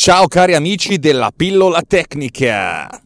Ciao 0.00 0.28
cari 0.28 0.54
amici 0.54 1.00
della 1.00 1.32
pillola 1.34 1.82
tecnica! 1.82 3.02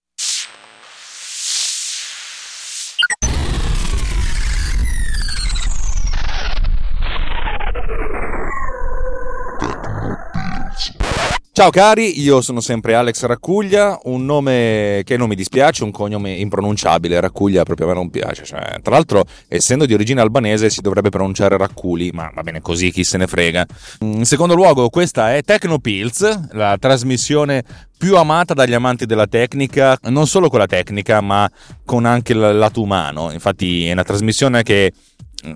Ciao 11.63 11.71
cari, 11.71 12.21
io 12.21 12.41
sono 12.41 12.59
sempre 12.59 12.97
Alex 12.97 13.23
Raccuglia, 13.23 13.97
un 14.07 14.25
nome 14.25 15.03
che 15.05 15.17
non 15.17 15.29
mi 15.29 15.37
dispiace, 15.37 15.85
un 15.85 15.93
cognome 15.93 16.33
impronunciabile, 16.33 17.21
Raccuglia 17.21 17.63
proprio 17.63 17.87
a 17.87 17.91
me 17.91 17.95
non 17.95 18.11
piace. 18.11 18.43
Cioè, 18.43 18.81
tra 18.83 18.95
l'altro, 18.95 19.23
essendo 19.47 19.87
di 19.87 19.95
origine 19.95 20.21
albanese, 20.21 20.71
si 20.71 20.81
dovrebbe 20.81 21.11
pronunciare 21.11 21.57
Racculi, 21.57 22.11
ma 22.13 22.33
va 22.35 22.43
bene 22.43 22.61
così, 22.61 22.91
chi 22.91 23.05
se 23.05 23.17
ne 23.17 23.29
frega. 23.29 23.65
In 24.01 24.25
secondo 24.25 24.57
luogo, 24.57 24.89
questa 24.89 25.37
è 25.37 25.43
Tecnopills, 25.45 26.49
la 26.51 26.77
trasmissione 26.81 27.63
più 27.97 28.17
amata 28.17 28.55
dagli 28.55 28.75
amanti 28.75 29.07
della 29.07 29.29
tecnica, 29.29 29.97
non 30.09 30.27
solo 30.27 30.49
con 30.49 30.59
la 30.59 30.67
tecnica, 30.67 31.21
ma 31.21 31.49
con 31.85 32.07
anche 32.07 32.33
il 32.33 32.41
lato 32.41 32.83
umano. 32.83 33.31
Infatti 33.31 33.87
è 33.87 33.93
una 33.93 34.03
trasmissione 34.03 34.65
che 34.65 34.91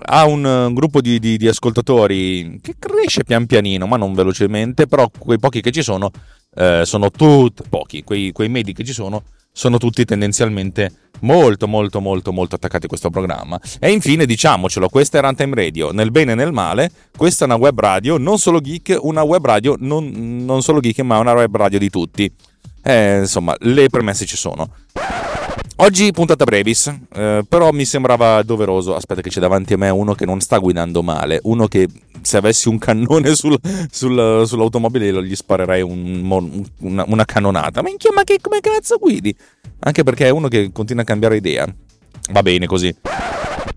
ha 0.05 0.25
un, 0.25 0.43
un 0.43 0.73
gruppo 0.73 1.01
di, 1.01 1.19
di, 1.19 1.37
di, 1.37 1.47
ascoltatori 1.47 2.59
che 2.61 2.75
cresce 2.77 3.23
pian 3.23 3.45
pianino, 3.45 3.87
ma 3.87 3.97
non 3.97 4.13
velocemente, 4.13 4.87
però 4.87 5.09
quei 5.17 5.39
pochi 5.39 5.61
che 5.61 5.71
ci 5.71 5.81
sono 5.81 6.11
eh, 6.55 6.81
sono 6.85 7.11
tutti 7.11 7.63
pochi, 7.69 8.03
quei, 8.03 8.31
quei 8.31 8.49
medi 8.49 8.73
che 8.73 8.83
ci 8.83 8.93
sono 8.93 9.23
sono 9.57 9.79
tutti 9.79 10.05
tendenzialmente 10.05 10.91
molto 11.21 11.67
molto 11.67 11.99
molto 11.99 12.31
molto 12.31 12.55
attaccati 12.55 12.85
a 12.85 12.87
questo 12.87 13.09
programma. 13.09 13.59
E 13.79 13.91
infine 13.91 14.27
diciamocelo, 14.27 14.87
questa 14.87 15.17
è 15.17 15.21
Runtime 15.21 15.55
Radio, 15.55 15.91
nel 15.91 16.11
bene 16.11 16.33
e 16.33 16.35
nel 16.35 16.51
male, 16.51 16.91
questa 17.15 17.45
è 17.45 17.47
una 17.47 17.57
web 17.57 17.79
radio, 17.79 18.17
non 18.17 18.37
solo 18.37 18.59
geek, 18.59 18.99
una 19.01 19.23
web 19.23 19.43
radio 19.43 19.75
non, 19.79 20.43
non 20.45 20.61
solo 20.61 20.79
geek, 20.79 20.99
ma 20.99 21.17
una 21.17 21.33
web 21.33 21.55
radio 21.55 21.79
di 21.79 21.89
tutti. 21.89 22.31
Eh, 22.83 23.19
insomma, 23.21 23.55
le 23.59 23.89
premesse 23.89 24.25
ci 24.25 24.37
sono. 24.37 24.69
Oggi 25.79 26.11
puntata 26.11 26.43
brevis, 26.43 26.87
eh, 27.13 27.45
però 27.47 27.71
mi 27.71 27.85
sembrava 27.85 28.41
doveroso. 28.41 28.95
Aspetta, 28.95 29.21
che 29.21 29.29
c'è 29.29 29.39
davanti 29.39 29.73
a 29.73 29.77
me 29.77 29.89
uno 29.89 30.15
che 30.15 30.25
non 30.25 30.39
sta 30.39 30.57
guidando 30.57 31.03
male. 31.03 31.39
Uno 31.43 31.67
che 31.67 31.87
se 32.21 32.37
avessi 32.37 32.67
un 32.67 32.79
cannone 32.79 33.35
sul, 33.35 33.55
sul, 33.91 34.43
sull'automobile 34.47 35.23
gli 35.23 35.35
sparerei 35.35 35.83
un, 35.83 36.65
una, 36.79 37.05
una, 37.07 37.25
cannonata. 37.25 37.83
Minchia, 37.83 38.11
ma 38.11 38.23
che 38.23 38.39
come 38.41 38.59
cazzo 38.59 38.97
guidi? 38.97 39.35
Anche 39.81 40.01
perché 40.01 40.25
è 40.25 40.29
uno 40.29 40.47
che 40.47 40.71
continua 40.71 41.03
a 41.03 41.05
cambiare 41.05 41.37
idea. 41.37 41.71
Va 42.31 42.41
bene 42.41 42.65
così. 42.65 42.95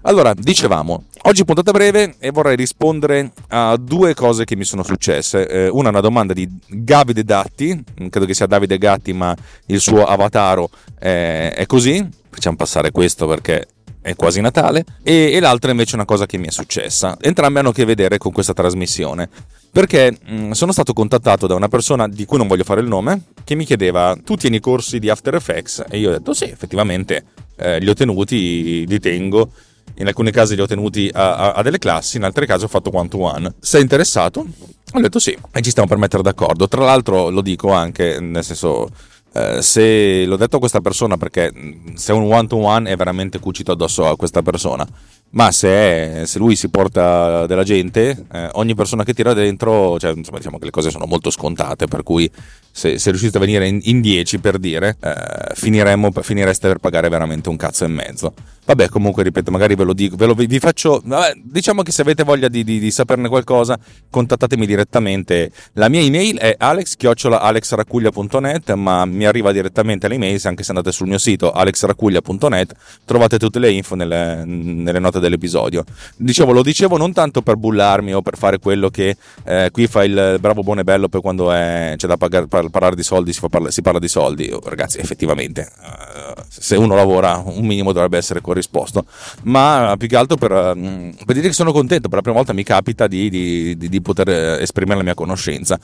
Allora, 0.02 0.32
dicevamo, 0.32 1.04
oggi 1.22 1.44
puntata 1.44 1.72
breve 1.72 2.14
e 2.18 2.30
vorrei 2.30 2.56
rispondere 2.56 3.32
a 3.48 3.76
due 3.76 4.14
cose 4.14 4.44
che 4.44 4.56
mi 4.56 4.64
sono 4.64 4.82
successe. 4.82 5.46
Eh, 5.46 5.68
una 5.68 5.88
è 5.88 5.90
una 5.90 6.00
domanda 6.00 6.32
di 6.32 6.48
Davide 6.66 7.22
Datti, 7.22 7.84
credo 8.08 8.24
che 8.24 8.32
sia 8.32 8.46
Davide 8.46 8.78
Gatti, 8.78 9.12
ma 9.12 9.36
il 9.66 9.78
suo 9.78 10.06
avatar 10.06 10.64
è, 10.98 11.52
è 11.54 11.66
così. 11.66 12.08
Facciamo 12.30 12.56
passare 12.56 12.92
questo 12.92 13.26
perché 13.26 13.66
è 14.00 14.14
quasi 14.16 14.40
Natale, 14.40 14.86
e, 15.02 15.32
e, 15.32 15.40
l'altra 15.40 15.70
invece 15.70 15.92
è 15.92 15.94
una 15.96 16.06
cosa 16.06 16.24
che 16.24 16.38
mi 16.38 16.46
è 16.46 16.50
successa. 16.50 17.18
Entrambe 17.20 17.58
hanno 17.58 17.68
a 17.68 17.72
che 17.74 17.84
vedere 17.84 18.16
con 18.16 18.32
questa 18.32 18.54
trasmissione. 18.54 19.28
Perché 19.70 20.16
mh, 20.24 20.52
sono 20.52 20.72
stato 20.72 20.94
contattato 20.94 21.46
da 21.46 21.54
una 21.54 21.68
persona 21.68 22.08
di 22.08 22.24
cui 22.24 22.38
non 22.38 22.46
voglio 22.46 22.64
fare 22.64 22.80
il 22.80 22.88
nome, 22.88 23.24
che 23.44 23.54
mi 23.54 23.66
chiedeva: 23.66 24.16
Tu 24.24 24.36
tieni 24.36 24.56
i 24.56 24.60
corsi 24.60 24.98
di 24.98 25.10
After 25.10 25.34
Effects? 25.34 25.84
E 25.90 25.98
io 25.98 26.08
ho 26.08 26.12
detto: 26.12 26.32
Sì, 26.32 26.44
effettivamente 26.44 27.24
eh, 27.56 27.78
li 27.78 27.88
ho 27.90 27.94
tenuti, 27.94 28.86
li 28.86 28.98
tengo 28.98 29.50
in 29.96 30.06
alcuni 30.06 30.30
casi 30.30 30.54
li 30.54 30.60
ho 30.60 30.66
tenuti 30.66 31.10
a, 31.12 31.36
a, 31.36 31.52
a 31.52 31.62
delle 31.62 31.78
classi, 31.78 32.16
in 32.16 32.24
altri 32.24 32.46
casi 32.46 32.64
ho 32.64 32.68
fatto 32.68 32.90
one 32.92 33.08
to 33.08 33.18
one. 33.18 33.54
Sei 33.60 33.82
interessato? 33.82 34.46
Ho 34.92 35.00
detto 35.00 35.18
sì, 35.18 35.36
e 35.52 35.60
ci 35.62 35.70
stiamo 35.70 35.88
per 35.88 35.98
mettere 35.98 36.22
d'accordo. 36.22 36.68
Tra 36.68 36.84
l'altro 36.84 37.30
lo 37.30 37.40
dico 37.40 37.72
anche, 37.72 38.18
nel 38.20 38.44
senso, 38.44 38.88
eh, 39.32 39.62
se 39.62 40.24
l'ho 40.24 40.36
detto 40.36 40.56
a 40.56 40.58
questa 40.58 40.80
persona 40.80 41.16
perché 41.16 41.52
se 41.94 42.12
un 42.12 42.32
one 42.32 42.46
to 42.46 42.56
one 42.56 42.90
è 42.90 42.96
veramente 42.96 43.38
cucito 43.38 43.72
addosso 43.72 44.06
a 44.06 44.16
questa 44.16 44.42
persona 44.42 44.86
ma 45.32 45.52
se, 45.52 45.68
è, 45.68 46.22
se, 46.26 46.38
lui 46.38 46.56
si 46.56 46.68
porta 46.70 47.46
della 47.46 47.62
gente, 47.62 48.26
eh, 48.32 48.48
ogni 48.54 48.74
persona 48.74 49.04
che 49.04 49.14
tira 49.14 49.32
dentro, 49.32 49.98
cioè, 49.98 50.12
insomma, 50.12 50.38
diciamo 50.38 50.58
che 50.58 50.64
le 50.64 50.70
cose 50.70 50.90
sono 50.90 51.06
molto 51.06 51.30
scontate, 51.30 51.86
per 51.86 52.02
cui 52.02 52.28
se, 52.70 52.98
se 52.98 53.10
riuscite 53.10 53.36
a 53.36 53.40
venire 53.40 53.68
in 53.68 54.00
10 54.00 54.40
per 54.40 54.58
dire, 54.58 54.96
eh, 55.00 55.54
finireste 55.54 56.66
per 56.66 56.78
pagare 56.78 57.08
veramente 57.08 57.48
un 57.48 57.56
cazzo 57.56 57.84
e 57.84 57.88
mezzo. 57.88 58.32
Vabbè, 58.70 58.88
comunque, 58.88 59.24
ripeto, 59.24 59.50
magari 59.50 59.74
ve 59.74 59.82
lo 59.82 59.92
dico, 59.92 60.14
ve 60.14 60.26
lo, 60.26 60.34
vi 60.34 60.60
faccio, 60.60 61.02
vabbè, 61.04 61.40
diciamo 61.42 61.82
che 61.82 61.90
se 61.90 62.02
avete 62.02 62.22
voglia 62.22 62.46
di, 62.46 62.62
di, 62.62 62.78
di, 62.78 62.92
saperne 62.92 63.28
qualcosa, 63.28 63.76
contattatemi 64.08 64.64
direttamente. 64.64 65.50
La 65.72 65.88
mia 65.88 66.00
email 66.00 66.38
è 66.38 66.54
alex-alexracuglia.net, 66.56 68.70
ma 68.74 69.04
mi 69.06 69.26
arriva 69.26 69.50
direttamente 69.50 70.06
l'email, 70.06 70.40
anche 70.44 70.62
se 70.62 70.70
andate 70.70 70.92
sul 70.92 71.08
mio 71.08 71.18
sito 71.18 71.50
alexracuglia.net, 71.50 72.74
trovate 73.04 73.38
tutte 73.38 73.58
le 73.58 73.72
info 73.72 73.96
nelle, 73.96 74.44
nelle 74.44 75.00
note 75.00 75.18
dell'episodio. 75.18 75.82
Dicevo, 76.14 76.52
lo 76.52 76.62
dicevo 76.62 76.96
non 76.96 77.12
tanto 77.12 77.42
per 77.42 77.56
bullarmi 77.56 78.14
o 78.14 78.22
per 78.22 78.36
fare 78.36 78.60
quello 78.60 78.88
che 78.88 79.16
eh, 79.46 79.70
qui 79.72 79.88
fa 79.88 80.04
il 80.04 80.36
bravo 80.38 80.62
buono 80.62 80.82
e 80.82 80.84
bello 80.84 81.08
per 81.08 81.22
quando 81.22 81.50
è, 81.50 81.94
c'è 81.96 82.06
da 82.06 82.16
pagare, 82.16 82.46
par, 82.46 82.68
parlare 82.68 82.94
di 82.94 83.02
soldi, 83.02 83.32
si, 83.32 83.40
parla, 83.50 83.72
si 83.72 83.82
parla 83.82 83.98
di 83.98 84.06
soldi. 84.06 84.48
Oh, 84.52 84.60
ragazzi, 84.62 85.00
effettivamente, 85.00 85.68
uh, 85.76 86.40
se 86.46 86.76
uno 86.76 86.94
lavora, 86.94 87.42
un 87.44 87.66
minimo 87.66 87.90
dovrebbe 87.90 88.16
essere 88.16 88.40
corrisposto. 88.60 89.04
Ma 89.44 89.94
più 89.98 90.08
che 90.08 90.16
altro 90.16 90.36
per, 90.36 90.52
uh, 90.52 91.14
per 91.24 91.34
dire 91.34 91.48
che 91.48 91.54
sono 91.54 91.72
contento, 91.72 92.08
per 92.08 92.18
la 92.18 92.22
prima 92.22 92.36
volta 92.36 92.52
mi 92.52 92.62
capita 92.62 93.06
di, 93.06 93.28
di, 93.28 93.76
di, 93.76 93.88
di 93.88 94.00
poter 94.00 94.60
esprimere 94.60 94.98
la 94.98 95.04
mia 95.04 95.14
conoscenza. 95.14 95.78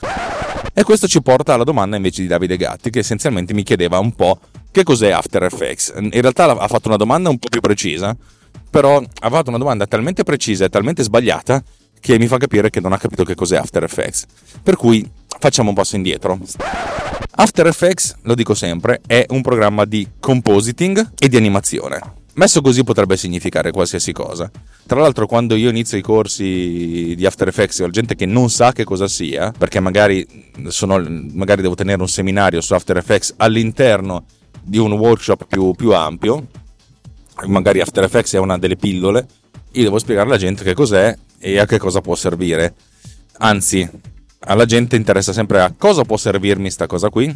E 0.73 0.83
questo 0.83 1.07
ci 1.07 1.21
porta 1.21 1.55
alla 1.55 1.63
domanda 1.63 1.95
invece 1.95 2.21
di 2.21 2.27
Davide 2.27 2.55
Gatti, 2.55 2.89
che 2.89 2.99
essenzialmente 2.99 3.53
mi 3.53 3.63
chiedeva 3.63 3.97
un 3.97 4.13
po' 4.13 4.39
che 4.71 4.83
cos'è 4.83 5.09
After 5.09 5.43
Effects. 5.43 5.93
In 5.97 6.21
realtà 6.21 6.45
ha 6.45 6.67
fatto 6.67 6.87
una 6.87 6.97
domanda 6.97 7.29
un 7.29 7.39
po' 7.39 7.49
più 7.49 7.61
precisa 7.61 8.15
però 8.69 8.97
ha 8.97 9.29
fatto 9.29 9.49
una 9.49 9.57
domanda 9.57 9.87
talmente 9.87 10.23
precisa 10.23 10.65
e 10.65 10.69
talmente 10.69 11.03
sbagliata 11.03 11.63
che 11.99 12.17
mi 12.19 12.27
fa 12.27 12.37
capire 12.37 12.69
che 12.69 12.79
non 12.79 12.93
ha 12.93 12.97
capito 12.97 13.23
che 13.23 13.35
cos'è 13.35 13.57
After 13.57 13.83
Effects. 13.83 14.25
Per 14.61 14.75
cui 14.75 15.09
facciamo 15.39 15.69
un 15.69 15.75
passo 15.75 15.95
indietro. 15.95 16.37
After 17.39 17.67
Effects, 17.67 18.15
lo 18.23 18.35
dico 18.35 18.53
sempre, 18.53 19.01
è 19.05 19.25
un 19.29 19.41
programma 19.41 19.85
di 19.85 20.07
compositing 20.19 21.13
e 21.17 21.27
di 21.27 21.37
animazione. 21.37 22.16
Messo 22.37 22.61
così 22.61 22.83
potrebbe 22.83 23.17
significare 23.17 23.71
qualsiasi 23.71 24.11
cosa. 24.11 24.49
Tra 24.85 24.99
l'altro, 24.99 25.25
quando 25.25 25.55
io 25.55 25.69
inizio 25.69 25.97
i 25.97 26.03
corsi 26.03 27.15
di 27.15 27.25
After 27.25 27.47
Effects, 27.47 27.79
ho 27.79 27.89
gente 27.89 28.13
che 28.13 28.27
non 28.27 28.51
sa 28.51 28.73
che 28.73 28.83
cosa 28.83 29.07
sia, 29.07 29.51
perché 29.57 29.79
magari, 29.79 30.25
sono, 30.67 31.03
magari 31.33 31.63
devo 31.63 31.73
tenere 31.73 31.99
un 31.99 32.07
seminario 32.07 32.61
su 32.61 32.75
After 32.75 32.95
Effects 32.97 33.33
all'interno 33.37 34.25
di 34.61 34.77
un 34.77 34.91
workshop 34.91 35.47
più, 35.47 35.73
più 35.73 35.95
ampio, 35.95 36.45
magari 37.47 37.81
After 37.81 38.03
Effects 38.03 38.35
è 38.35 38.39
una 38.39 38.59
delle 38.59 38.75
pillole, 38.75 39.25
io 39.71 39.83
devo 39.83 39.97
spiegare 39.97 40.27
alla 40.27 40.37
gente 40.37 40.63
che 40.63 40.75
cos'è 40.75 41.17
e 41.39 41.57
a 41.57 41.65
che 41.65 41.79
cosa 41.79 42.01
può 42.01 42.13
servire. 42.13 42.75
Anzi, 43.39 43.89
alla 44.41 44.65
gente 44.65 44.95
interessa 44.95 45.33
sempre 45.33 45.61
a 45.61 45.73
cosa 45.75 46.03
può 46.03 46.17
servirmi 46.17 46.69
sta 46.69 46.85
cosa 46.85 47.09
qui. 47.09 47.33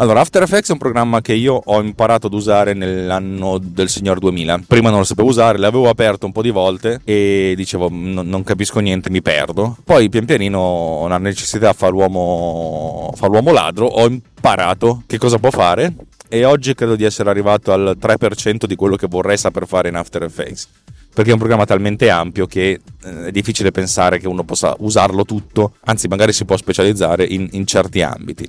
Allora, 0.00 0.20
After 0.20 0.40
Effects 0.42 0.70
è 0.70 0.72
un 0.72 0.78
programma 0.78 1.20
che 1.20 1.34
io 1.34 1.60
ho 1.62 1.78
imparato 1.82 2.28
ad 2.28 2.32
usare 2.32 2.72
nell'anno 2.72 3.58
del 3.58 3.90
Signor 3.90 4.18
2000. 4.18 4.62
Prima 4.66 4.88
non 4.88 5.00
lo 5.00 5.04
sapevo 5.04 5.28
usare, 5.28 5.58
l'avevo 5.58 5.90
aperto 5.90 6.24
un 6.24 6.32
po' 6.32 6.40
di 6.40 6.48
volte 6.48 7.02
e 7.04 7.52
dicevo 7.54 7.90
non 7.90 8.42
capisco 8.42 8.80
niente, 8.80 9.10
mi 9.10 9.20
perdo. 9.20 9.76
Poi 9.84 10.08
pian 10.08 10.24
pianino 10.24 11.04
la 11.06 11.18
necessità 11.18 11.74
fa 11.74 11.88
l'uomo, 11.88 13.12
fa 13.14 13.26
l'uomo 13.26 13.52
ladro, 13.52 13.84
ho 13.88 14.06
imparato 14.06 15.02
che 15.06 15.18
cosa 15.18 15.36
può 15.36 15.50
fare 15.50 15.94
e 16.30 16.46
oggi 16.46 16.72
credo 16.74 16.96
di 16.96 17.04
essere 17.04 17.28
arrivato 17.28 17.70
al 17.70 17.98
3% 18.00 18.64
di 18.64 18.76
quello 18.76 18.96
che 18.96 19.06
vorrei 19.06 19.36
saper 19.36 19.66
fare 19.66 19.90
in 19.90 19.96
After 19.96 20.22
Effects 20.22 20.68
perché 21.12 21.30
è 21.30 21.32
un 21.32 21.40
programma 21.40 21.66
talmente 21.66 22.08
ampio 22.08 22.46
che 22.46 22.80
eh, 23.02 23.26
è 23.26 23.30
difficile 23.32 23.70
pensare 23.70 24.18
che 24.18 24.28
uno 24.28 24.44
possa 24.44 24.74
usarlo 24.78 25.24
tutto, 25.24 25.74
anzi 25.84 26.06
magari 26.08 26.32
si 26.32 26.44
può 26.44 26.56
specializzare 26.56 27.24
in, 27.24 27.48
in 27.50 27.66
certi 27.66 28.00
ambiti. 28.00 28.48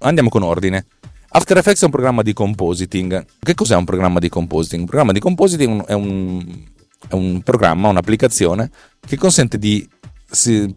Andiamo 0.00 0.28
con 0.28 0.42
ordine. 0.42 0.86
After 1.30 1.56
Effects 1.56 1.82
è 1.82 1.84
un 1.84 1.90
programma 1.90 2.22
di 2.22 2.32
compositing. 2.32 3.24
Che 3.40 3.54
cos'è 3.54 3.76
un 3.76 3.84
programma 3.84 4.18
di 4.18 4.28
compositing? 4.28 4.82
Un 4.82 4.86
programma 4.86 5.12
di 5.12 5.20
compositing 5.20 5.84
è 5.84 5.92
un, 5.92 6.64
è 7.08 7.14
un 7.14 7.42
programma, 7.42 7.88
un'applicazione 7.88 8.70
che 9.06 9.16
consente 9.16 9.58
di 9.58 9.88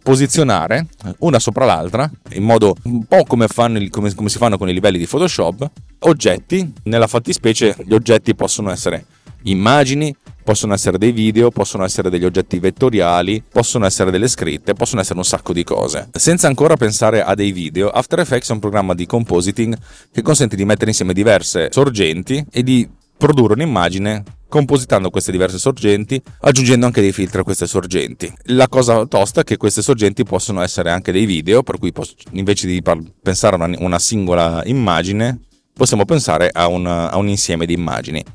posizionare 0.02 0.88
una 1.20 1.40
sopra 1.40 1.66
l'altra 1.66 2.10
in 2.32 2.44
modo 2.44 2.76
un 2.84 3.04
po' 3.06 3.24
come, 3.24 3.48
fanno, 3.48 3.84
come, 3.90 4.14
come 4.14 4.30
si 4.30 4.38
fanno 4.38 4.60
con 4.60 4.70
i 4.70 4.74
livelli 4.74 5.00
di 5.00 5.08
Photoshop 5.08 5.72
oggetti 6.00 6.72
nella 6.84 7.08
fattispecie 7.08 7.76
gli 7.84 7.94
oggetti 7.96 8.36
possono 8.36 8.70
essere 8.70 9.06
immagini 9.44 10.16
possono 10.50 10.74
essere 10.74 10.98
dei 10.98 11.12
video, 11.12 11.52
possono 11.52 11.84
essere 11.84 12.10
degli 12.10 12.26
oggetti 12.26 12.58
vettoriali, 12.58 13.44
possono 13.52 13.86
essere 13.86 14.10
delle 14.10 14.28
scritte, 14.28 14.74
possono 14.74 15.00
essere 15.00 15.20
un 15.20 15.24
sacco 15.24 15.54
di 15.54 15.64
cose. 15.64 16.10
Senza 16.12 16.48
ancora 16.48 16.76
pensare 16.76 17.22
a 17.22 17.36
dei 17.36 17.52
video, 17.52 17.88
After 17.90 18.18
Effects 18.18 18.50
è 18.50 18.54
un 18.54 18.60
programma 18.60 18.96
di 18.96 19.06
compositing 19.06 19.78
che 20.12 20.24
consente 20.24 20.56
di 20.56 20.66
mettere 20.66 20.90
insieme 20.90 21.14
diverse 21.14 21.68
sorgenti 21.72 22.44
e 22.50 22.64
di 22.64 22.90
produrre 23.16 23.54
un'immagine 23.54 24.24
compositando 24.48 25.12
queste 25.12 25.32
diverse 25.32 25.60
sorgenti, 25.60 26.20
aggiungendo 26.40 26.88
anche 26.88 27.02
dei 27.02 27.12
filtri 27.12 27.42
a 27.42 27.44
queste 27.44 27.68
sorgenti. 27.68 28.34
La 28.46 28.68
cosa 28.68 29.06
tosta 29.06 29.42
è 29.42 29.44
che 29.44 29.56
queste 29.56 29.84
sorgenti 29.84 30.24
possono 30.24 30.64
essere 30.64 30.90
anche 30.90 31.12
dei 31.12 31.28
video, 31.28 31.62
per 31.62 31.78
cui 31.78 31.94
invece 32.32 32.66
di 32.66 32.82
pensare 33.22 33.56
a 33.56 33.70
una, 33.78 34.00
singola 34.00 34.64
immagine, 34.66 35.42
possiamo 35.72 36.06
pensare 36.06 36.50
a 36.52 36.66
un, 36.66 36.88
a 36.88 37.16
un 37.18 37.28
insieme 37.28 37.68
di 37.68 37.74
immagini. 37.74 38.26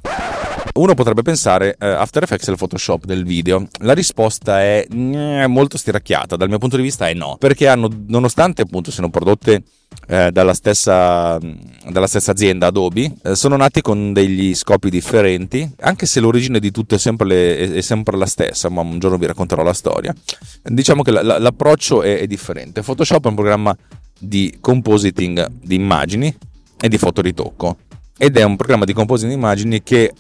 Uno 0.77 0.95
potrebbe 0.95 1.23
pensare 1.23 1.77
eh, 1.79 1.87
After 1.87 2.25
Effects 2.25 2.49
è 2.49 2.51
il 2.51 2.57
Photoshop 2.57 3.05
del 3.05 3.25
video. 3.25 3.65
La 3.83 3.93
risposta 3.93 4.61
è 4.61 4.85
eh, 4.91 5.47
molto 5.47 5.79
stiracchiata, 5.79 6.35
dal 6.35 6.49
mio 6.49 6.59
punto 6.59 6.77
di 6.77 6.83
vista 6.83 7.09
è 7.09 7.15
no, 7.15 7.37
perché 7.39 7.69
hanno, 7.69 7.89
nonostante 8.09 8.63
appunto 8.63 8.91
siano 8.91 9.09
prodotte 9.09 9.63
eh, 10.09 10.33
dalla, 10.33 10.53
stessa, 10.53 11.39
dalla, 11.39 12.09
stessa, 12.09 12.33
azienda 12.33 12.67
Adobe, 12.67 13.15
eh, 13.23 13.37
sono 13.37 13.55
nati 13.55 13.83
con 13.83 14.13
degli 14.13 14.53
scopi 14.57 14.91
differenti, 14.91 15.71
anche 15.83 16.07
se 16.07 16.19
l'origine 16.19 16.59
di 16.59 16.73
tutto 16.73 16.97
è 16.97 16.99
sempre, 16.99 17.29
le, 17.29 17.75
è 17.75 17.81
sempre 17.81 18.17
la 18.17 18.27
stessa, 18.27 18.69
ma 18.69 18.81
un 18.81 18.99
giorno 18.99 19.17
vi 19.17 19.27
racconterò 19.27 19.63
la 19.63 19.75
storia. 19.75 20.13
Diciamo 20.61 21.03
che 21.03 21.13
la, 21.13 21.23
la, 21.23 21.39
l'approccio 21.39 22.03
è, 22.03 22.19
è 22.19 22.27
differente. 22.27 22.83
Photoshop 22.83 23.25
è 23.25 23.29
un 23.29 23.37
programma 23.37 23.77
di 24.19 24.57
compositing 24.61 25.53
di 25.53 25.77
immagini 25.77 26.37
e 26.81 26.89
di 26.89 26.99
fotoritocco 26.99 27.77
ed 28.19 28.37
è 28.37 28.43
un 28.43 28.57
programma 28.57 28.85
di 28.85 28.93
compositing 28.93 29.33
di 29.33 29.39
immagini 29.39 29.83
che 29.85 30.13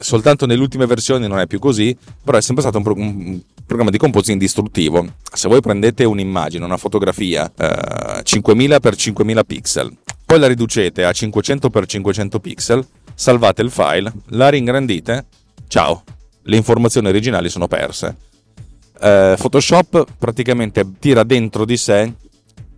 soltanto 0.00 0.46
nelle 0.46 0.62
ultime 0.62 0.86
versioni 0.86 1.28
non 1.28 1.38
è 1.38 1.46
più 1.46 1.58
così, 1.58 1.96
però 2.24 2.38
è 2.38 2.42
sempre 2.42 2.62
stato 2.62 2.78
un, 2.78 2.82
pro- 2.82 2.94
un 2.96 3.40
programma 3.66 3.90
di 3.90 3.98
compositing 3.98 4.40
distruttivo. 4.40 5.06
Se 5.32 5.48
voi 5.48 5.60
prendete 5.60 6.04
un'immagine, 6.04 6.64
una 6.64 6.78
fotografia 6.78 7.50
eh, 7.56 8.22
5000x5000 8.22 9.44
pixel, 9.44 9.96
poi 10.24 10.38
la 10.38 10.46
riducete 10.46 11.04
a 11.04 11.10
500x500 11.10 12.40
pixel, 12.40 12.86
salvate 13.14 13.62
il 13.62 13.70
file, 13.70 14.12
la 14.28 14.48
ringrandite, 14.48 15.26
ciao, 15.68 16.02
le 16.42 16.56
informazioni 16.56 17.08
originali 17.08 17.50
sono 17.50 17.68
perse. 17.68 18.16
Eh, 19.00 19.36
Photoshop 19.38 20.06
praticamente 20.18 20.84
tira 20.98 21.22
dentro 21.22 21.64
di 21.64 21.76
sé 21.76 22.12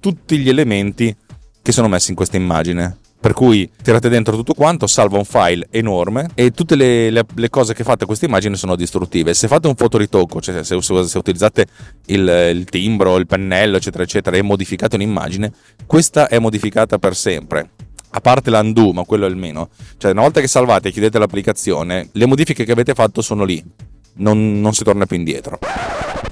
tutti 0.00 0.38
gli 0.38 0.48
elementi 0.48 1.14
che 1.62 1.72
sono 1.72 1.88
messi 1.88 2.10
in 2.10 2.16
questa 2.16 2.36
immagine 2.36 2.98
per 3.22 3.34
cui 3.34 3.70
tirate 3.80 4.08
dentro 4.08 4.34
tutto 4.34 4.52
quanto, 4.52 4.88
salva 4.88 5.16
un 5.16 5.24
file 5.24 5.68
enorme 5.70 6.30
e 6.34 6.50
tutte 6.50 6.74
le, 6.74 7.08
le, 7.08 7.24
le 7.36 7.50
cose 7.50 7.72
che 7.72 7.84
fate 7.84 8.02
a 8.02 8.06
questa 8.08 8.26
immagine 8.26 8.56
sono 8.56 8.74
distruttive. 8.74 9.32
Se 9.32 9.46
fate 9.46 9.68
un 9.68 9.76
fotoritocco, 9.76 10.40
cioè 10.40 10.64
se, 10.64 10.82
se, 10.82 11.04
se 11.04 11.18
utilizzate 11.18 11.66
il, 12.06 12.52
il, 12.52 12.64
timbro, 12.64 13.16
il 13.18 13.28
pennello, 13.28 13.76
eccetera, 13.76 14.02
eccetera, 14.02 14.36
e 14.36 14.42
modificate 14.42 14.96
un'immagine, 14.96 15.52
questa 15.86 16.26
è 16.26 16.40
modificata 16.40 16.98
per 16.98 17.14
sempre. 17.14 17.70
A 18.10 18.20
parte 18.20 18.50
l'undo, 18.50 18.92
ma 18.92 19.04
quello 19.04 19.26
è 19.26 19.28
il 19.28 19.36
meno. 19.36 19.68
Cioè, 19.98 20.10
una 20.10 20.22
volta 20.22 20.40
che 20.40 20.48
salvate 20.48 20.88
e 20.88 20.90
chiudete 20.90 21.20
l'applicazione, 21.20 22.08
le 22.10 22.26
modifiche 22.26 22.64
che 22.64 22.72
avete 22.72 22.92
fatto 22.92 23.22
sono 23.22 23.44
lì. 23.44 23.62
Non, 24.14 24.60
non 24.60 24.74
si 24.74 24.82
torna 24.82 25.06
più 25.06 25.16
indietro. 25.16 25.60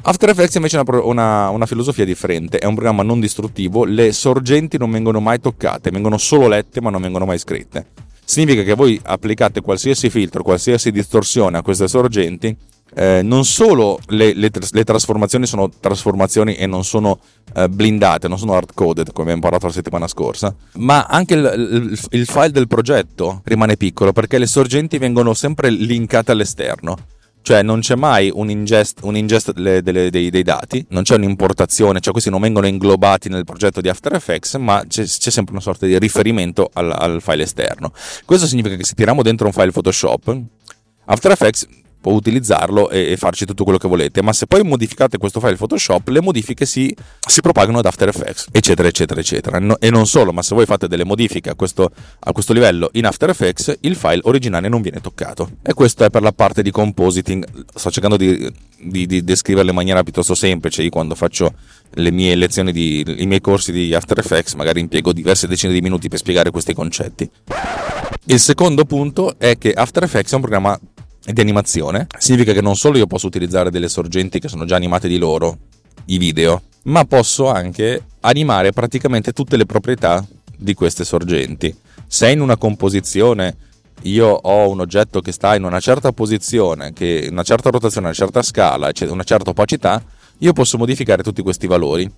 After 0.02 0.30
Effects 0.30 0.54
invece 0.54 0.78
ha 0.78 0.84
una, 0.86 1.00
una, 1.02 1.48
una, 1.50 1.66
filosofia 1.66 2.06
differente, 2.06 2.58
è 2.58 2.64
un 2.64 2.74
programma 2.74 3.02
non 3.02 3.20
distruttivo, 3.20 3.84
le 3.84 4.12
sorgenti 4.12 4.78
non 4.78 4.90
vengono 4.90 5.20
mai 5.20 5.40
toccate, 5.40 5.90
vengono 5.90 6.16
solo 6.16 6.48
lette 6.48 6.80
ma 6.80 6.88
non 6.88 7.02
vengono 7.02 7.26
mai 7.26 7.38
scritte. 7.38 7.86
Significa 8.24 8.62
che 8.62 8.74
voi 8.74 8.98
applicate 9.02 9.60
qualsiasi 9.60 10.08
filtro, 10.08 10.42
qualsiasi 10.42 10.90
distorsione 10.90 11.58
a 11.58 11.62
queste 11.62 11.86
sorgenti, 11.86 12.56
eh, 12.94 13.20
non 13.22 13.44
solo 13.44 13.98
le, 14.08 14.32
le, 14.32 14.50
le, 14.70 14.84
trasformazioni 14.84 15.46
sono 15.46 15.68
trasformazioni 15.68 16.54
e 16.54 16.66
non 16.66 16.82
sono 16.84 17.20
eh, 17.54 17.68
blindate, 17.68 18.26
non 18.26 18.38
sono 18.38 18.54
hard 18.54 18.72
coded 18.72 19.08
come 19.12 19.22
abbiamo 19.22 19.42
parlato 19.42 19.66
la 19.66 19.72
settimana 19.72 20.08
scorsa, 20.08 20.54
ma 20.74 21.04
anche 21.04 21.34
il, 21.34 21.52
il, 21.90 22.18
il 22.18 22.26
file 22.26 22.50
del 22.50 22.68
progetto 22.68 23.42
rimane 23.44 23.76
piccolo 23.76 24.12
perché 24.12 24.38
le 24.38 24.46
sorgenti 24.46 24.98
vengono 24.98 25.34
sempre 25.34 25.70
linkate 25.70 26.32
all'esterno. 26.32 26.96
Cioè 27.42 27.62
non 27.62 27.80
c'è 27.80 27.94
mai 27.94 28.30
un 28.32 28.50
ingest, 28.50 29.00
un 29.02 29.16
ingest 29.16 29.52
delle, 29.52 29.82
delle, 29.82 30.10
dei, 30.10 30.30
dei, 30.30 30.42
dati, 30.42 30.84
non 30.90 31.02
c'è 31.02 31.14
un'importazione, 31.14 32.00
cioè 32.00 32.12
questi 32.12 32.30
non 32.30 32.40
vengono 32.40 32.66
inglobati 32.66 33.28
nel 33.28 33.44
progetto 33.44 33.80
di 33.80 33.88
After 33.88 34.12
Effects, 34.12 34.54
ma 34.54 34.84
c'è, 34.86 35.04
c'è 35.04 35.30
sempre 35.30 35.52
una 35.52 35.62
sorta 35.62 35.86
di 35.86 35.98
riferimento 35.98 36.70
al, 36.72 36.92
al, 36.92 37.22
file 37.22 37.44
esterno. 37.44 37.92
Questo 38.24 38.46
significa 38.46 38.76
che 38.76 38.84
se 38.84 38.94
tiriamo 38.94 39.22
dentro 39.22 39.46
un 39.46 39.52
file 39.52 39.70
Photoshop, 39.70 40.38
After 41.06 41.30
Effects 41.32 41.66
può 42.00 42.12
utilizzarlo 42.12 42.88
e, 42.90 43.12
e, 43.12 43.16
farci 43.16 43.44
tutto 43.44 43.64
quello 43.64 43.78
che 43.78 43.88
volete, 43.88 44.22
ma 44.22 44.32
se 44.32 44.46
poi 44.46 44.62
modificate 44.62 45.18
questo 45.18 45.40
file 45.40 45.56
Photoshop, 45.56 46.08
le 46.08 46.20
modifiche 46.20 46.64
si, 46.64 46.94
si 47.26 47.40
propagano 47.40 47.78
ad 47.78 47.86
After 47.86 48.08
Effects, 48.08 48.46
eccetera, 48.50 48.88
eccetera, 48.88 49.20
eccetera. 49.20 49.58
No, 49.58 49.78
e 49.78 49.90
non 49.90 50.06
solo, 50.06 50.32
ma 50.32 50.42
se 50.42 50.54
voi 50.54 50.66
fate 50.66 50.88
delle 50.88 51.04
modifiche 51.04 51.50
a 51.50 51.54
questo, 51.54 51.90
a 52.18 52.32
questo, 52.32 52.52
livello 52.52 52.88
in 52.92 53.06
After 53.06 53.28
Effects, 53.28 53.78
il 53.80 53.94
file 53.96 54.20
originale 54.24 54.68
non 54.68 54.80
viene 54.80 55.00
toccato. 55.00 55.50
E 55.62 55.74
questo 55.74 56.04
è 56.04 56.10
per 56.10 56.22
la 56.22 56.32
parte 56.32 56.62
di 56.62 56.70
compositing. 56.70 57.44
Sto 57.74 57.90
cercando 57.90 58.16
di, 58.16 58.50
di, 58.78 59.06
di 59.06 59.22
descriverlo 59.22 59.70
in 59.70 59.76
maniera 59.76 60.02
piuttosto 60.02 60.34
semplice. 60.34 60.82
Io 60.82 60.90
quando 60.90 61.14
faccio 61.14 61.52
le 61.94 62.10
mie 62.10 62.34
lezioni, 62.34 62.72
di, 62.72 63.04
i 63.18 63.26
miei 63.26 63.40
corsi 63.40 63.72
di 63.72 63.94
After 63.94 64.18
Effects, 64.18 64.54
magari 64.54 64.80
impiego 64.80 65.12
diverse 65.12 65.46
decine 65.46 65.72
di 65.72 65.80
minuti 65.80 66.08
per 66.08 66.18
spiegare 66.18 66.50
questi 66.50 66.74
concetti. 66.74 67.28
Il 68.24 68.38
secondo 68.38 68.84
punto 68.84 69.38
è 69.38 69.58
che 69.58 69.72
After 69.72 70.02
Effects 70.02 70.32
è 70.32 70.34
un 70.34 70.40
programma 70.42 70.78
di 71.24 71.40
animazione, 71.40 72.06
significa 72.18 72.52
che 72.52 72.60
non 72.60 72.76
solo 72.76 72.98
io 72.98 73.06
posso 73.06 73.26
utilizzare 73.26 73.70
delle 73.70 73.88
sorgenti 73.88 74.38
che 74.38 74.48
sono 74.48 74.64
già 74.64 74.76
animate 74.76 75.08
di 75.08 75.18
loro, 75.18 75.58
i 76.06 76.18
video, 76.18 76.62
ma 76.84 77.04
posso 77.04 77.48
anche 77.48 78.04
animare 78.20 78.72
praticamente 78.72 79.32
tutte 79.32 79.56
le 79.56 79.66
proprietà 79.66 80.24
di 80.56 80.74
queste 80.74 81.04
sorgenti. 81.04 81.74
Se 82.06 82.30
in 82.30 82.40
una 82.40 82.56
composizione 82.56 83.56
io 84.02 84.28
ho 84.28 84.70
un 84.70 84.80
oggetto 84.80 85.20
che 85.20 85.32
sta 85.32 85.54
in 85.54 85.64
una 85.64 85.80
certa 85.80 86.12
posizione, 86.12 86.92
che 86.92 87.28
una 87.30 87.42
certa 87.42 87.70
rotazione, 87.70 88.06
una 88.06 88.16
certa 88.16 88.42
scala, 88.42 88.90
una 89.08 89.22
certa 89.22 89.50
opacità, 89.50 90.02
io 90.38 90.52
posso 90.52 90.78
modificare 90.78 91.22
tutti 91.22 91.42
questi 91.42 91.66
valori 91.66 92.10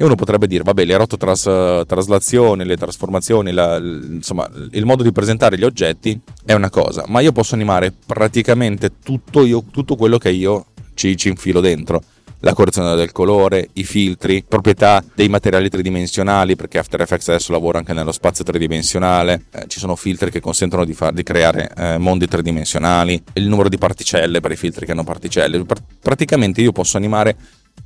e 0.00 0.04
uno 0.04 0.14
potrebbe 0.14 0.46
dire, 0.46 0.62
vabbè, 0.62 0.86
le 0.86 0.96
rototras, 0.96 1.42
traslazioni, 1.86 2.64
le 2.64 2.78
trasformazioni, 2.78 3.52
la, 3.52 3.76
insomma, 3.76 4.48
il 4.70 4.86
modo 4.86 5.02
di 5.02 5.12
presentare 5.12 5.58
gli 5.58 5.62
oggetti 5.62 6.18
è 6.42 6.54
una 6.54 6.70
cosa, 6.70 7.04
ma 7.08 7.20
io 7.20 7.32
posso 7.32 7.54
animare 7.54 7.92
praticamente 8.06 8.92
tutto, 9.04 9.44
io, 9.44 9.62
tutto 9.70 9.96
quello 9.96 10.16
che 10.16 10.30
io 10.30 10.68
ci, 10.94 11.18
ci 11.18 11.28
infilo 11.28 11.60
dentro. 11.60 12.02
La 12.38 12.54
correzione 12.54 12.96
del 12.96 13.12
colore, 13.12 13.68
i 13.74 13.84
filtri, 13.84 14.42
proprietà 14.42 15.04
dei 15.14 15.28
materiali 15.28 15.68
tridimensionali, 15.68 16.56
perché 16.56 16.78
After 16.78 17.02
Effects 17.02 17.28
adesso 17.28 17.52
lavora 17.52 17.76
anche 17.76 17.92
nello 17.92 18.12
spazio 18.12 18.42
tridimensionale, 18.42 19.44
eh, 19.50 19.64
ci 19.66 19.78
sono 19.78 19.96
filtri 19.96 20.30
che 20.30 20.40
consentono 20.40 20.86
di, 20.86 20.94
far, 20.94 21.12
di 21.12 21.22
creare 21.22 21.70
eh, 21.76 21.98
mondi 21.98 22.26
tridimensionali, 22.26 23.22
il 23.34 23.46
numero 23.46 23.68
di 23.68 23.76
particelle 23.76 24.40
per 24.40 24.52
i 24.52 24.56
filtri 24.56 24.86
che 24.86 24.92
hanno 24.92 25.04
particelle, 25.04 25.62
Pr- 25.62 25.82
praticamente 26.00 26.62
io 26.62 26.72
posso 26.72 26.96
animare 26.96 27.36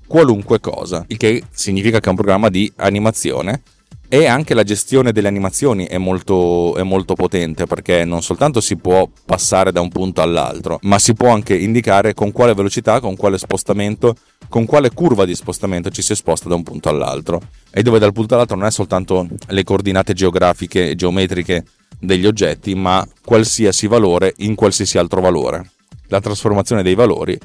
qualunque 0.07 0.61
cosa, 0.61 1.05
il 1.09 1.17
che 1.17 1.43
significa 1.51 1.99
che 1.99 2.07
è 2.07 2.11
un 2.11 2.17
programma 2.17 2.49
di 2.49 2.71
animazione 2.77 3.63
e 4.09 4.27
anche 4.27 4.55
la 4.55 4.63
gestione 4.63 5.13
delle 5.13 5.29
animazioni 5.29 5.87
è 5.87 5.99
molto, 5.99 6.77
è 6.77 6.83
molto, 6.83 7.15
potente 7.15 7.67
perché 7.67 8.05
non 8.05 8.23
soltanto 8.23 8.61
si 8.61 8.77
può 8.77 9.09
passare 9.25 9.73
da 9.73 9.81
un 9.81 9.89
punto 9.89 10.21
all'altro, 10.21 10.79
ma 10.83 10.99
si 10.99 11.15
può 11.15 11.31
anche 11.31 11.57
indicare 11.57 12.15
con 12.15 12.31
quale 12.31 12.55
velocità, 12.55 13.01
con 13.01 13.17
quale 13.17 13.39
spostamento, 13.39 14.15
con 14.49 14.67
quale 14.67 14.93
curva 14.93 15.25
di 15.25 15.35
spostamento 15.35 15.91
ci 15.91 16.03
si 16.03 16.15
sposta 16.15 16.49
da 16.49 16.55
un 16.55 16.63
punto 16.63 16.89
all'altro. 16.89 17.41
E 17.73 17.83
dove 17.83 17.99
dal 17.99 18.13
punto 18.13 18.35
all'altro 18.35 18.57
non 18.57 18.67
è 18.67 18.71
soltanto 18.71 19.27
le 19.49 19.65
coordinate 19.65 20.13
geografiche 20.13 20.91
e 20.91 20.95
geometriche 20.95 21.65
degli 21.99 22.27
oggetti, 22.27 22.75
ma 22.75 23.05
qualsiasi 23.25 23.87
valore 23.87 24.35
in 24.39 24.55
qualsiasi 24.55 24.99
altro 24.99 25.21
valore. 25.21 25.71
La 26.09 26.21
trasformazione 26.21 26.83
dei 26.83 26.95
valori 26.95 27.37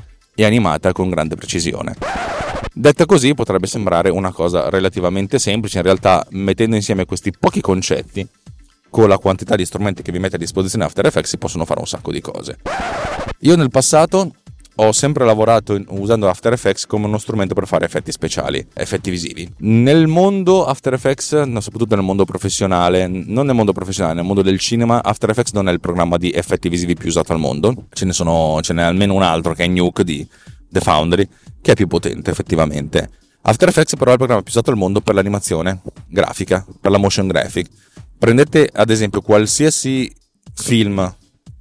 è 0.41 0.45
animata 0.45 0.91
con 0.91 1.09
grande 1.09 1.35
precisione. 1.35 1.95
Detta 2.73 3.05
così 3.05 3.33
potrebbe 3.33 3.67
sembrare 3.67 4.09
una 4.09 4.31
cosa 4.31 4.69
relativamente 4.69 5.39
semplice, 5.39 5.77
in 5.77 5.83
realtà 5.83 6.25
mettendo 6.31 6.75
insieme 6.75 7.05
questi 7.05 7.31
pochi 7.37 7.61
concetti 7.61 8.27
con 8.89 9.07
la 9.07 9.17
quantità 9.17 9.55
di 9.55 9.65
strumenti 9.65 10.01
che 10.01 10.11
vi 10.11 10.19
mette 10.19 10.35
a 10.35 10.39
disposizione 10.39 10.85
After 10.85 11.05
Effects 11.05 11.29
si 11.29 11.37
possono 11.37 11.65
fare 11.65 11.79
un 11.79 11.87
sacco 11.87 12.11
di 12.11 12.21
cose. 12.21 12.57
Io 13.39 13.55
nel 13.55 13.69
passato 13.69 14.31
ho 14.81 14.91
sempre 14.93 15.25
lavorato 15.25 15.75
in, 15.75 15.85
usando 15.89 16.29
After 16.29 16.53
Effects 16.53 16.85
come 16.85 17.05
uno 17.05 17.17
strumento 17.17 17.53
per 17.53 17.67
fare 17.67 17.85
effetti 17.85 18.11
speciali, 18.11 18.65
effetti 18.73 19.09
visivi. 19.09 19.51
Nel 19.59 20.07
mondo 20.07 20.65
After 20.65 20.93
Effects, 20.93 21.41
soprattutto 21.59 21.95
nel 21.95 22.03
mondo 22.03 22.23
professionale, 22.23 23.07
non 23.07 23.45
nel 23.45 23.55
mondo 23.55 23.73
professionale, 23.73 24.15
nel 24.15 24.23
mondo 24.23 24.41
del 24.41 24.57
cinema, 24.59 25.03
After 25.03 25.29
Effects 25.29 25.51
non 25.51 25.67
è 25.67 25.71
il 25.71 25.79
programma 25.79 26.17
di 26.17 26.31
effetti 26.31 26.69
visivi 26.69 26.95
più 26.95 27.09
usato 27.09 27.33
al 27.33 27.39
mondo. 27.39 27.87
Ce 27.91 28.05
ne 28.05 28.13
sono, 28.13 28.59
ce 28.61 28.73
n'è 28.73 28.83
almeno 28.83 29.13
un 29.13 29.21
altro 29.21 29.53
che 29.53 29.65
è 29.65 29.67
Nuke 29.67 30.03
di 30.03 30.25
The 30.69 30.79
Foundry, 30.79 31.27
che 31.61 31.73
è 31.73 31.75
più 31.75 31.87
potente 31.87 32.31
effettivamente. 32.31 33.09
After 33.41 33.67
Effects 33.67 33.95
però 33.95 34.09
è 34.09 34.13
il 34.13 34.17
programma 34.17 34.41
più 34.41 34.51
usato 34.51 34.69
al 34.69 34.77
mondo 34.77 35.01
per 35.01 35.13
l'animazione 35.13 35.81
grafica, 36.07 36.65
per 36.79 36.91
la 36.91 36.97
motion 36.97 37.27
graphic. 37.27 37.67
Prendete 38.17 38.69
ad 38.71 38.89
esempio 38.89 39.21
qualsiasi 39.21 40.13
film 40.53 41.15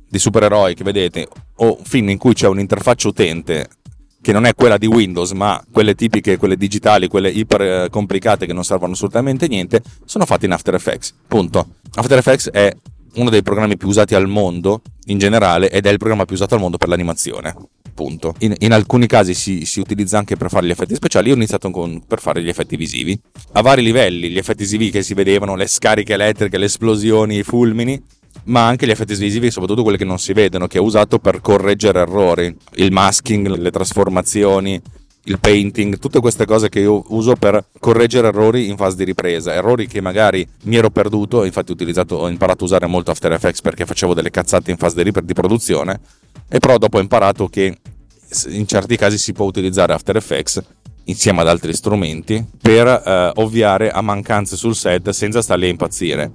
di 0.09 0.19
supereroi 0.19 0.75
che 0.75 0.85
vedete 0.85 1.29
o 1.57 1.79
film 1.83 2.09
in 2.09 2.19
cui 2.19 2.35
c'è 2.35 2.49
un'interfaccia 2.49 3.09
utente 3.09 3.69
che 4.21 4.33
non 4.33 4.45
è 4.45 4.55
quella 4.55 4.79
di 4.79 4.87
Windows, 4.87 5.31
ma 5.33 5.63
quelle 5.71 5.95
tipiche, 5.95 6.37
quelle 6.37 6.57
digitali, 6.57 7.09
quelle 7.09 7.31
iper 7.31 7.63
eh, 7.63 7.89
complicate 7.89 8.47
che 8.47 8.53
non 8.53 8.65
servono 8.65 8.93
assolutamente 8.93 9.47
niente, 9.47 9.81
sono 10.05 10.27
fatti 10.27 10.45
in 10.45 10.53
After 10.53 10.75
Effects. 10.75 11.15
Punto. 11.27 11.69
After 11.95 12.19
Effects 12.19 12.51
è 12.51 12.75
uno 13.15 13.31
dei 13.31 13.43
programmi 13.43 13.77
più 13.77 13.89
usati 13.89 14.15
al 14.15 14.29
mondo 14.29 14.83
in 15.07 15.19
generale 15.19 15.71
ed 15.71 15.87
è 15.87 15.91
il 15.91 15.99
programma 15.99 16.25
più 16.25 16.35
usato 16.35 16.55
al 16.55 16.61
mondo 16.61 16.77
per 16.77 16.89
l'animazione. 16.89 17.55
Punto. 17.95 18.35
In, 18.41 18.55
in 18.59 18.73
alcuni 18.73 19.07
casi 19.07 19.35
si, 19.35 19.65
si, 19.65 19.81
utilizza 19.81 20.19
anche 20.19 20.37
per 20.37 20.51
fare 20.51 20.67
gli 20.67 20.71
effetti 20.71 20.95
speciali. 20.95 21.29
Io 21.29 21.35
ho 21.35 21.37
iniziato 21.37 21.71
con, 21.71 22.05
per 22.07 22.21
fare 22.21 22.43
gli 22.43 22.49
effetti 22.49 22.77
visivi 22.77 23.19
a 23.53 23.61
vari 23.61 23.83
livelli. 23.83 24.31
Gli 24.31 24.39
effetti 24.39 24.63
visivi 24.63 24.91
che 24.91 25.03
si 25.03 25.15
vedevano, 25.15 25.57
le 25.57 25.67
scariche 25.67 26.13
elettriche, 26.13 26.59
le 26.59 26.67
esplosioni, 26.67 27.39
i 27.39 27.43
fulmini, 27.43 28.01
ma 28.45 28.67
anche 28.67 28.87
gli 28.87 28.91
effetti 28.91 29.15
visivi, 29.15 29.51
soprattutto 29.51 29.83
quelli 29.83 29.99
che 29.99 30.05
non 30.05 30.19
si 30.19 30.33
vedono, 30.33 30.67
che 30.67 30.79
ho 30.79 30.85
usato 30.85 31.19
per 31.19 31.41
correggere 31.41 32.01
errori, 32.01 32.55
il 32.75 32.93
masking, 32.93 33.49
le 33.57 33.71
trasformazioni, 33.71 34.81
il 35.25 35.39
painting, 35.39 35.99
tutte 35.99 36.21
queste 36.21 36.47
cose 36.47 36.69
che 36.69 36.81
io 36.81 37.05
uso 37.09 37.35
per 37.35 37.67
correggere 37.79 38.29
errori 38.29 38.69
in 38.69 38.77
fase 38.77 38.97
di 38.97 39.05
ripresa, 39.05 39.53
errori 39.53 39.87
che 39.87 40.01
magari 40.01 40.47
mi 40.65 40.77
ero 40.77 40.91
perduto, 40.91 41.45
infatti 41.45 41.71
ho, 41.71 41.75
utilizzato, 41.75 42.17
ho 42.17 42.29
imparato 42.29 42.65
a 42.65 42.67
usare 42.67 42.87
molto 42.87 43.11
After 43.11 43.33
Effects 43.33 43.61
perché 43.61 43.85
facevo 43.85 44.15
delle 44.15 44.31
cazzate 44.31 44.71
in 44.71 44.79
fase 44.79 45.03
di, 45.03 45.13
di 45.23 45.33
produzione, 45.35 46.01
e 46.49 46.59
però 46.59 46.79
dopo 46.79 46.97
ho 46.97 47.01
imparato 47.01 47.47
che 47.49 47.77
in 48.49 48.67
certi 48.67 48.97
casi 48.97 49.19
si 49.19 49.33
può 49.33 49.45
utilizzare 49.45 49.93
After 49.93 50.17
Effects 50.17 50.63
insieme 51.05 51.41
ad 51.41 51.49
altri 51.49 51.75
strumenti 51.75 52.45
per 52.61 52.87
eh, 52.87 53.33
ovviare 53.37 53.91
a 53.91 54.01
mancanze 54.01 54.57
sul 54.57 54.75
set 54.75 55.11
senza 55.11 55.43
starli 55.43 55.67
a 55.67 55.69
impazzire. 55.69 56.31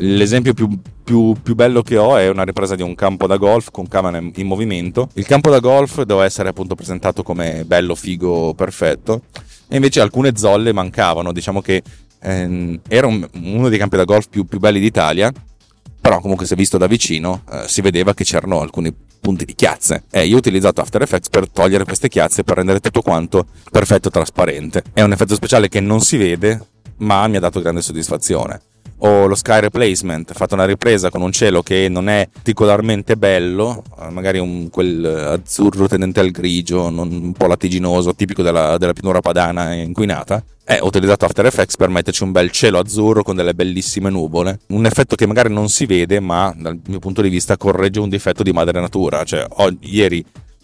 L'esempio 0.00 0.54
più, 0.54 0.68
più, 1.02 1.34
più, 1.42 1.54
bello 1.54 1.82
che 1.82 1.96
ho 1.96 2.16
è 2.16 2.28
una 2.28 2.44
ripresa 2.44 2.74
di 2.74 2.82
un 2.82 2.94
campo 2.94 3.26
da 3.26 3.36
golf 3.36 3.70
con 3.70 3.88
camera 3.88 4.18
in 4.18 4.46
movimento. 4.46 5.08
Il 5.14 5.26
campo 5.26 5.50
da 5.50 5.58
golf 5.60 6.02
doveva 6.02 6.24
essere 6.24 6.48
appunto 6.48 6.74
presentato 6.74 7.22
come 7.22 7.64
bello, 7.64 7.94
figo, 7.94 8.54
perfetto, 8.54 9.22
e 9.68 9.76
invece 9.76 10.00
alcune 10.00 10.36
zolle 10.36 10.72
mancavano. 10.72 11.32
Diciamo 11.32 11.60
che 11.60 11.82
ehm, 12.20 12.80
era 12.88 13.06
un, 13.06 13.26
uno 13.42 13.68
dei 13.68 13.78
campi 13.78 13.96
da 13.96 14.04
golf 14.04 14.28
più, 14.28 14.44
più, 14.44 14.58
belli 14.58 14.80
d'Italia, 14.80 15.32
però 16.00 16.20
comunque 16.20 16.46
se 16.46 16.54
visto 16.54 16.78
da 16.78 16.86
vicino 16.86 17.42
eh, 17.50 17.64
si 17.66 17.80
vedeva 17.80 18.14
che 18.14 18.24
c'erano 18.24 18.60
alcuni 18.60 18.94
punti 19.20 19.44
di 19.44 19.54
chiazze. 19.54 20.04
E 20.10 20.26
io 20.26 20.36
ho 20.36 20.38
utilizzato 20.38 20.80
After 20.80 21.02
Effects 21.02 21.28
per 21.28 21.48
togliere 21.48 21.84
queste 21.84 22.08
chiazze 22.08 22.44
per 22.44 22.56
rendere 22.56 22.80
tutto 22.80 23.02
quanto 23.02 23.46
perfetto 23.70 24.08
e 24.08 24.10
trasparente. 24.10 24.82
È 24.92 25.02
un 25.02 25.12
effetto 25.12 25.34
speciale 25.34 25.68
che 25.68 25.80
non 25.80 26.00
si 26.00 26.16
vede, 26.16 26.60
ma 26.98 27.26
mi 27.26 27.36
ha 27.36 27.40
dato 27.40 27.60
grande 27.60 27.82
soddisfazione 27.82 28.60
o 28.98 29.26
lo 29.26 29.34
sky 29.34 29.60
replacement, 29.60 30.32
fatto 30.32 30.54
una 30.54 30.64
ripresa 30.64 31.10
con 31.10 31.22
un 31.22 31.32
cielo 31.32 31.62
che 31.62 31.88
non 31.88 32.08
è 32.08 32.28
particolarmente 32.32 33.16
bello, 33.16 33.82
eh, 34.00 34.10
magari 34.10 34.38
un, 34.38 34.68
quel 34.70 35.04
azzurro 35.04 35.86
tendente 35.86 36.20
al 36.20 36.30
grigio, 36.30 36.90
non, 36.90 37.10
un 37.10 37.32
po' 37.32 37.46
lattiginoso, 37.46 38.14
tipico 38.14 38.42
della, 38.42 38.78
della 38.78 38.92
pianura 38.92 39.20
padana 39.20 39.74
inquinata. 39.74 40.42
Ho 40.80 40.86
utilizzato 40.86 41.24
After 41.24 41.46
Effects 41.46 41.76
per 41.76 41.88
metterci 41.88 42.22
un 42.24 42.30
bel 42.30 42.50
cielo 42.50 42.78
azzurro 42.78 43.22
con 43.22 43.34
delle 43.34 43.54
bellissime 43.54 44.10
nuvole. 44.10 44.58
Un 44.68 44.84
effetto 44.84 45.16
che 45.16 45.26
magari 45.26 45.50
non 45.50 45.70
si 45.70 45.86
vede, 45.86 46.20
ma 46.20 46.54
dal 46.54 46.78
mio 46.88 46.98
punto 46.98 47.22
di 47.22 47.30
vista 47.30 47.56
corregge 47.56 48.00
un 48.00 48.10
difetto 48.10 48.42
di 48.42 48.52
madre 48.52 48.78
natura. 48.78 49.24
Cioè, 49.24 49.46
ho, 49.48 49.74
ieri 49.80 50.22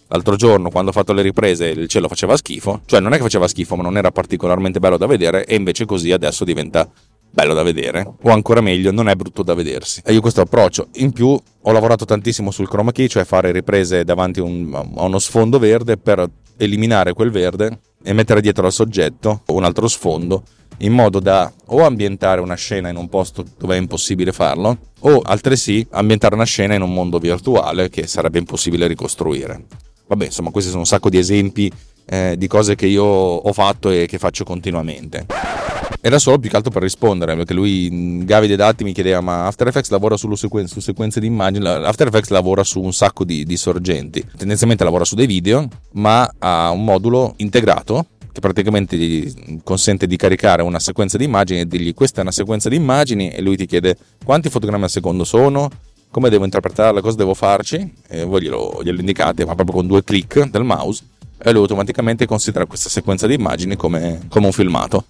L'altro 0.08 0.36
giorno, 0.36 0.70
quando 0.70 0.90
ho 0.90 0.92
fatto 0.92 1.12
le 1.12 1.22
riprese, 1.22 1.66
il 1.66 1.88
cielo 1.88 2.06
faceva 2.08 2.36
schifo, 2.36 2.82
cioè 2.84 3.00
non 3.00 3.14
è 3.14 3.16
che 3.16 3.22
faceva 3.22 3.48
schifo, 3.48 3.74
ma 3.74 3.82
non 3.82 3.96
era 3.96 4.12
particolarmente 4.12 4.78
bello 4.78 4.96
da 4.96 5.06
vedere, 5.06 5.44
e 5.44 5.56
invece 5.56 5.86
così 5.86 6.12
adesso 6.12 6.44
diventa 6.44 6.88
bello 7.34 7.52
da 7.52 7.64
vedere, 7.64 8.08
o 8.22 8.30
ancora 8.30 8.60
meglio, 8.60 8.92
non 8.92 9.08
è 9.08 9.16
brutto 9.16 9.42
da 9.42 9.54
vedersi. 9.54 10.00
E 10.04 10.12
io 10.12 10.20
questo 10.20 10.40
approccio. 10.40 10.86
In 10.94 11.10
più 11.10 11.28
ho 11.28 11.72
lavorato 11.72 12.04
tantissimo 12.04 12.52
sul 12.52 12.68
chroma 12.68 12.92
key, 12.92 13.08
cioè 13.08 13.24
fare 13.24 13.50
riprese 13.50 14.04
davanti 14.04 14.38
un, 14.38 14.72
a 14.72 15.02
uno 15.02 15.18
sfondo 15.18 15.58
verde 15.58 15.96
per 15.96 16.24
eliminare 16.56 17.12
quel 17.12 17.32
verde 17.32 17.80
e 18.04 18.12
mettere 18.12 18.40
dietro 18.40 18.66
al 18.66 18.72
soggetto 18.72 19.42
un 19.48 19.64
altro 19.64 19.88
sfondo 19.88 20.44
in 20.78 20.92
modo 20.92 21.18
da 21.18 21.52
o 21.66 21.84
ambientare 21.84 22.40
una 22.40 22.54
scena 22.54 22.88
in 22.88 22.96
un 22.96 23.08
posto 23.08 23.44
dove 23.58 23.74
è 23.74 23.78
impossibile 23.78 24.30
farlo 24.32 24.78
o 25.00 25.20
altresì 25.20 25.84
ambientare 25.90 26.34
una 26.34 26.44
scena 26.44 26.74
in 26.74 26.82
un 26.82 26.92
mondo 26.92 27.18
virtuale 27.18 27.88
che 27.88 28.06
sarebbe 28.06 28.38
impossibile 28.38 28.86
ricostruire. 28.86 29.64
Vabbè, 30.06 30.26
insomma, 30.26 30.50
questi 30.50 30.70
sono 30.70 30.82
un 30.82 30.88
sacco 30.88 31.08
di 31.08 31.18
esempi 31.18 31.72
eh, 32.06 32.36
di 32.38 32.46
cose 32.46 32.76
che 32.76 32.86
io 32.86 33.04
ho 33.04 33.52
fatto 33.52 33.90
e 33.90 34.06
che 34.06 34.18
faccio 34.18 34.44
continuamente. 34.44 35.63
Era 36.06 36.18
solo 36.18 36.38
più 36.38 36.50
che 36.50 36.56
altro 36.56 36.70
per 36.70 36.82
rispondere, 36.82 37.34
perché 37.34 37.54
lui, 37.54 38.26
Gavi 38.26 38.46
dei 38.46 38.56
dati, 38.56 38.84
mi 38.84 38.92
chiedeva: 38.92 39.22
Ma 39.22 39.46
After 39.46 39.68
Effects 39.68 39.88
lavora 39.88 40.18
solo 40.18 40.36
sequen- 40.36 40.66
su 40.66 40.80
sequenze 40.80 41.18
di 41.18 41.26
immagini? 41.26 41.66
After 41.66 42.08
Effects 42.08 42.28
lavora 42.28 42.62
su 42.62 42.82
un 42.82 42.92
sacco 42.92 43.24
di, 43.24 43.42
di 43.44 43.56
sorgenti. 43.56 44.22
Tendenzialmente 44.36 44.84
lavora 44.84 45.06
su 45.06 45.14
dei 45.14 45.24
video, 45.24 45.66
ma 45.92 46.30
ha 46.40 46.68
un 46.68 46.84
modulo 46.84 47.32
integrato 47.38 48.08
che 48.30 48.40
praticamente 48.40 48.98
gli 48.98 49.60
consente 49.64 50.06
di 50.06 50.16
caricare 50.16 50.60
una 50.60 50.78
sequenza 50.78 51.16
di 51.16 51.24
immagini 51.24 51.60
e 51.60 51.66
dirgli 51.66 51.94
questa 51.94 52.18
è 52.18 52.20
una 52.20 52.32
sequenza 52.32 52.68
di 52.68 52.76
immagini 52.76 53.30
e 53.30 53.40
lui 53.40 53.56
ti 53.56 53.64
chiede 53.64 53.96
quanti 54.22 54.50
fotogrammi 54.50 54.84
al 54.84 54.90
secondo 54.90 55.24
sono, 55.24 55.70
come 56.10 56.28
devo 56.28 56.44
interpretarla, 56.44 57.00
cosa 57.00 57.16
devo 57.16 57.32
farci 57.32 57.94
e 58.08 58.24
voi 58.24 58.42
glielo, 58.42 58.80
glielo 58.82 59.00
indicate 59.00 59.46
ma 59.46 59.54
proprio 59.54 59.76
con 59.76 59.86
due 59.86 60.04
clic 60.04 60.50
del 60.50 60.64
mouse 60.64 61.02
e 61.38 61.50
lui 61.50 61.62
automaticamente 61.62 62.26
considera 62.26 62.66
questa 62.66 62.90
sequenza 62.90 63.26
di 63.26 63.32
immagini 63.32 63.74
come, 63.74 64.26
come 64.28 64.44
un 64.44 64.52
filmato. 64.52 65.06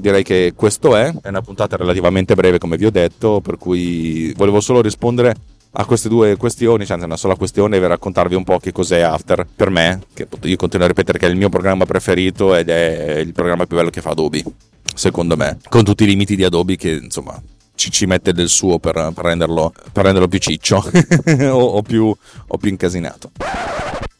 Direi 0.00 0.22
che 0.22 0.52
questo 0.54 0.94
è, 0.94 1.12
è 1.22 1.28
una 1.28 1.42
puntata 1.42 1.76
relativamente 1.76 2.36
breve 2.36 2.58
come 2.58 2.76
vi 2.76 2.86
ho 2.86 2.90
detto, 2.90 3.40
per 3.40 3.58
cui 3.58 4.32
volevo 4.36 4.60
solo 4.60 4.80
rispondere 4.80 5.34
a 5.72 5.84
queste 5.84 6.08
due 6.08 6.36
questioni, 6.36 6.86
cioè 6.86 7.02
una 7.02 7.16
sola 7.16 7.34
questione 7.34 7.76
e 7.76 7.86
raccontarvi 7.86 8.36
un 8.36 8.44
po' 8.44 8.58
che 8.58 8.70
cos'è 8.70 9.00
After 9.00 9.44
per 9.54 9.70
me, 9.70 10.02
che 10.14 10.28
io 10.42 10.56
continuo 10.56 10.86
a 10.86 10.88
ripetere 10.88 11.18
che 11.18 11.26
è 11.26 11.30
il 11.30 11.36
mio 11.36 11.48
programma 11.48 11.84
preferito 11.84 12.54
ed 12.54 12.68
è 12.68 13.18
il 13.18 13.32
programma 13.32 13.66
più 13.66 13.76
bello 13.76 13.90
che 13.90 14.00
fa 14.00 14.10
Adobe, 14.10 14.44
secondo 14.94 15.36
me, 15.36 15.58
con 15.68 15.82
tutti 15.82 16.04
i 16.04 16.06
limiti 16.06 16.36
di 16.36 16.44
Adobe 16.44 16.76
che 16.76 16.90
insomma 16.90 17.40
ci, 17.74 17.90
ci 17.90 18.06
mette 18.06 18.32
del 18.32 18.48
suo 18.48 18.78
per, 18.78 19.12
per, 19.14 19.24
renderlo, 19.24 19.72
per 19.92 20.04
renderlo, 20.04 20.28
più 20.28 20.38
ciccio 20.38 20.76
o, 21.50 21.60
o, 21.60 21.82
più, 21.82 22.14
o 22.46 22.56
più 22.56 22.70
incasinato. 22.70 23.30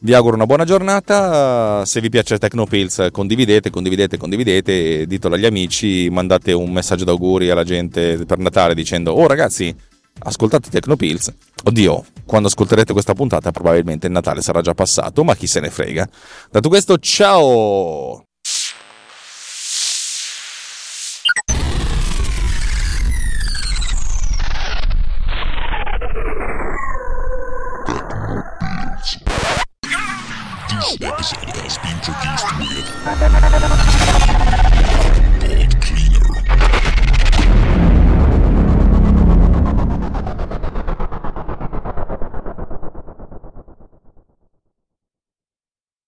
Vi 0.01 0.13
auguro 0.13 0.35
una 0.35 0.45
buona 0.45 0.63
giornata. 0.63 1.83
Se 1.85 1.99
vi 1.99 2.09
piace 2.09 2.37
Tecnopills, 2.37 3.09
condividete, 3.11 3.69
condividete, 3.69 4.17
condividete. 4.17 5.05
Ditelo 5.05 5.35
agli 5.35 5.45
amici. 5.45 6.09
Mandate 6.09 6.53
un 6.53 6.71
messaggio 6.71 7.03
d'auguri 7.03 7.49
alla 7.49 7.65
gente 7.65 8.23
per 8.25 8.37
Natale 8.37 8.73
dicendo: 8.73 9.11
Oh 9.11 9.27
ragazzi, 9.27 9.75
ascoltate 10.19 10.69
Tecnopills. 10.69 11.33
Oddio, 11.65 12.05
quando 12.25 12.47
ascolterete 12.47 12.93
questa 12.93 13.13
puntata, 13.13 13.51
probabilmente 13.51 14.07
il 14.07 14.13
Natale 14.13 14.41
sarà 14.41 14.61
già 14.61 14.73
passato, 14.73 15.25
ma 15.25 15.35
chi 15.35 15.47
se 15.47 15.59
ne 15.59 15.69
frega. 15.69 16.07
Dato 16.49 16.69
questo, 16.69 16.97
ciao! 16.97 18.28